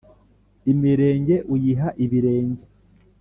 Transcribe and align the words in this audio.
Imirenge 0.71 1.35
uyiha 1.53 1.89
ibirenge 2.03 2.65